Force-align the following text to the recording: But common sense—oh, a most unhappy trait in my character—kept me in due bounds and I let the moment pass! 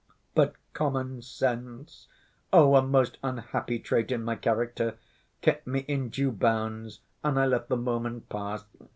But 0.33 0.55
common 0.73 1.21
sense—oh, 1.21 2.75
a 2.75 2.81
most 2.81 3.19
unhappy 3.21 3.77
trait 3.77 4.11
in 4.11 4.23
my 4.23 4.35
character—kept 4.35 5.67
me 5.67 5.81
in 5.87 6.09
due 6.09 6.31
bounds 6.31 7.01
and 7.23 7.39
I 7.39 7.45
let 7.45 7.67
the 7.67 7.77
moment 7.77 8.27
pass! 8.27 8.65